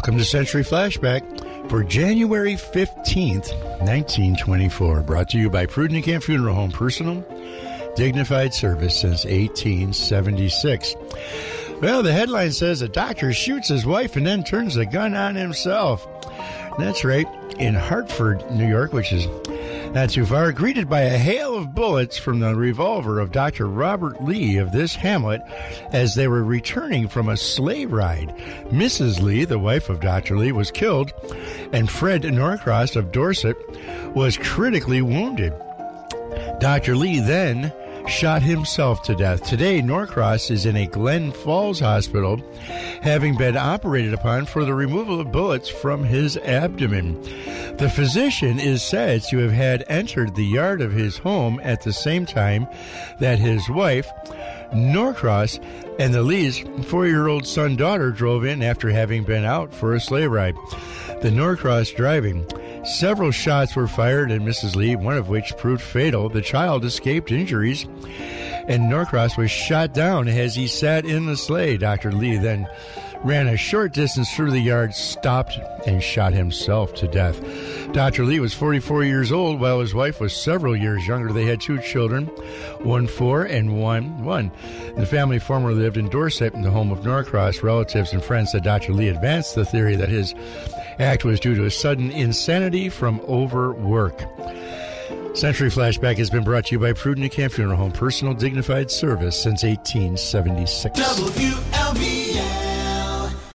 Welcome 0.00 0.16
to 0.16 0.24
Century 0.24 0.64
Flashback 0.64 1.68
for 1.68 1.84
January 1.84 2.54
15th, 2.54 3.52
1924. 3.80 5.02
Brought 5.02 5.28
to 5.28 5.38
you 5.38 5.50
by 5.50 5.66
Prudent 5.66 6.06
Camp 6.06 6.24
Funeral 6.24 6.54
Home 6.54 6.72
Personal, 6.72 7.20
dignified 7.96 8.54
service 8.54 8.98
since 8.98 9.26
1876. 9.26 10.94
Well, 11.82 12.02
the 12.02 12.14
headline 12.14 12.52
says 12.52 12.80
a 12.80 12.88
doctor 12.88 13.34
shoots 13.34 13.68
his 13.68 13.84
wife 13.84 14.16
and 14.16 14.26
then 14.26 14.42
turns 14.42 14.74
the 14.74 14.86
gun 14.86 15.14
on 15.14 15.34
himself. 15.34 16.08
That's 16.78 17.04
right. 17.04 17.26
In 17.58 17.74
Hartford, 17.74 18.50
New 18.52 18.66
York, 18.66 18.94
which 18.94 19.12
is 19.12 19.26
not 19.92 20.10
too 20.10 20.24
far, 20.24 20.52
greeted 20.52 20.88
by 20.88 21.00
a 21.00 21.18
hail 21.18 21.56
of 21.56 21.74
bullets 21.74 22.16
from 22.16 22.38
the 22.40 22.54
revolver 22.54 23.18
of 23.18 23.32
Dr. 23.32 23.66
Robert 23.66 24.22
Lee 24.22 24.56
of 24.58 24.70
this 24.70 24.94
hamlet 24.94 25.42
as 25.92 26.14
they 26.14 26.28
were 26.28 26.44
returning 26.44 27.08
from 27.08 27.28
a 27.28 27.36
sleigh 27.36 27.86
ride. 27.86 28.28
Mrs. 28.70 29.20
Lee, 29.20 29.44
the 29.44 29.58
wife 29.58 29.88
of 29.88 30.00
Dr. 30.00 30.38
Lee, 30.38 30.52
was 30.52 30.70
killed, 30.70 31.12
and 31.72 31.90
Fred 31.90 32.22
Norcross 32.22 32.94
of 32.94 33.10
Dorset 33.10 33.56
was 34.14 34.36
critically 34.36 35.02
wounded. 35.02 35.52
Dr. 36.60 36.94
Lee 36.94 37.20
then 37.20 37.72
shot 38.10 38.42
himself 38.42 39.02
to 39.04 39.14
death. 39.14 39.44
Today, 39.44 39.80
Norcross 39.80 40.50
is 40.50 40.66
in 40.66 40.76
a 40.76 40.86
Glens 40.86 41.36
Falls 41.36 41.78
hospital, 41.78 42.42
having 43.02 43.36
been 43.36 43.56
operated 43.56 44.12
upon 44.12 44.46
for 44.46 44.64
the 44.64 44.74
removal 44.74 45.20
of 45.20 45.32
bullets 45.32 45.68
from 45.68 46.02
his 46.02 46.36
abdomen. 46.38 47.22
The 47.78 47.88
physician 47.88 48.58
is 48.58 48.82
said 48.82 49.22
to 49.30 49.38
have 49.38 49.52
had 49.52 49.84
entered 49.88 50.34
the 50.34 50.44
yard 50.44 50.80
of 50.80 50.92
his 50.92 51.18
home 51.18 51.60
at 51.62 51.82
the 51.82 51.92
same 51.92 52.26
time 52.26 52.66
that 53.20 53.38
his 53.38 53.68
wife, 53.70 54.08
Norcross, 54.74 55.60
and 55.98 56.12
the 56.12 56.22
Lee's 56.22 56.58
four 56.86 57.06
year 57.06 57.28
old 57.28 57.46
son 57.46 57.76
daughter 57.76 58.10
drove 58.10 58.44
in 58.44 58.62
after 58.62 58.90
having 58.90 59.24
been 59.24 59.44
out 59.44 59.72
for 59.72 59.94
a 59.94 60.00
sleigh 60.00 60.26
ride. 60.26 60.56
The 61.22 61.30
Norcross 61.30 61.90
driving. 61.92 62.46
Several 62.84 63.30
shots 63.30 63.76
were 63.76 63.86
fired 63.86 64.30
at 64.30 64.40
Mrs. 64.40 64.74
Lee, 64.74 64.96
one 64.96 65.16
of 65.16 65.28
which 65.28 65.56
proved 65.58 65.82
fatal. 65.82 66.28
The 66.28 66.40
child 66.40 66.84
escaped 66.84 67.30
injuries, 67.30 67.86
and 68.68 68.88
Norcross 68.88 69.36
was 69.36 69.50
shot 69.50 69.92
down 69.92 70.28
as 70.28 70.54
he 70.54 70.66
sat 70.66 71.04
in 71.04 71.26
the 71.26 71.36
sleigh. 71.36 71.76
Dr. 71.76 72.10
Lee 72.10 72.38
then 72.38 72.66
ran 73.22 73.48
a 73.48 73.56
short 73.56 73.92
distance 73.92 74.32
through 74.32 74.50
the 74.50 74.60
yard, 74.60 74.94
stopped, 74.94 75.58
and 75.86 76.02
shot 76.02 76.32
himself 76.32 76.94
to 76.94 77.06
death. 77.08 77.38
Dr. 77.92 78.24
Lee 78.24 78.40
was 78.40 78.54
44 78.54 79.04
years 79.04 79.30
old, 79.30 79.60
while 79.60 79.80
his 79.80 79.94
wife 79.94 80.18
was 80.20 80.34
several 80.34 80.74
years 80.74 81.06
younger. 81.06 81.32
They 81.32 81.44
had 81.44 81.60
two 81.60 81.80
children, 81.80 82.26
one 82.82 83.06
four 83.06 83.42
and 83.42 83.78
one 83.78 84.24
one. 84.24 84.50
The 84.96 85.06
family 85.06 85.38
formerly 85.38 85.74
lived 85.74 85.98
in 85.98 86.08
Dorset 86.08 86.54
in 86.54 86.62
the 86.62 86.70
home 86.70 86.92
of 86.92 87.04
Norcross. 87.04 87.62
Relatives 87.62 88.12
and 88.12 88.24
friends 88.24 88.52
said 88.52 88.64
Dr. 88.64 88.94
Lee 88.94 89.08
advanced 89.08 89.54
the 89.54 89.66
theory 89.66 89.96
that 89.96 90.08
his 90.08 90.34
act 91.00 91.24
was 91.24 91.40
due 91.40 91.54
to 91.54 91.64
a 91.64 91.70
sudden 91.70 92.10
insanity 92.10 92.88
from 92.88 93.20
overwork. 93.22 94.20
Century 95.34 95.70
Flashback 95.70 96.18
has 96.18 96.28
been 96.28 96.44
brought 96.44 96.66
to 96.66 96.72
you 96.74 96.78
by 96.78 96.92
Prudent 96.92 97.32
Camp 97.32 97.52
Funeral 97.52 97.76
Home, 97.76 97.92
personal 97.92 98.34
dignified 98.34 98.90
service 98.90 99.40
since 99.40 99.62
1876. 99.62 100.98
WLB 100.98 102.59